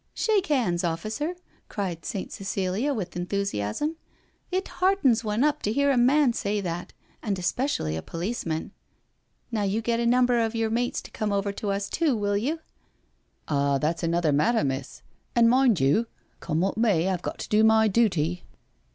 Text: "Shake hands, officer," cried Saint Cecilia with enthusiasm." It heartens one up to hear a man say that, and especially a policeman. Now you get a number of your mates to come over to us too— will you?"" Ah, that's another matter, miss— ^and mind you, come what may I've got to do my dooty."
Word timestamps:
"Shake 0.15 0.47
hands, 0.47 0.83
officer," 0.83 1.35
cried 1.69 2.05
Saint 2.05 2.31
Cecilia 2.31 2.91
with 2.91 3.15
enthusiasm." 3.15 3.97
It 4.59 4.67
heartens 4.67 5.23
one 5.23 5.43
up 5.43 5.61
to 5.61 5.71
hear 5.71 5.91
a 5.91 5.95
man 5.97 6.33
say 6.33 6.59
that, 6.59 6.91
and 7.21 7.37
especially 7.37 7.95
a 7.95 8.01
policeman. 8.01 8.71
Now 9.51 9.61
you 9.61 9.79
get 9.79 9.99
a 9.99 10.07
number 10.07 10.39
of 10.39 10.55
your 10.55 10.71
mates 10.71 11.03
to 11.03 11.11
come 11.11 11.31
over 11.31 11.51
to 11.51 11.69
us 11.69 11.87
too— 11.87 12.17
will 12.17 12.35
you?"" 12.35 12.61
Ah, 13.47 13.77
that's 13.77 14.01
another 14.01 14.31
matter, 14.31 14.63
miss— 14.63 15.03
^and 15.35 15.45
mind 15.45 15.79
you, 15.79 16.07
come 16.39 16.61
what 16.61 16.77
may 16.79 17.07
I've 17.07 17.21
got 17.21 17.37
to 17.37 17.49
do 17.49 17.63
my 17.63 17.87
dooty." 17.87 18.41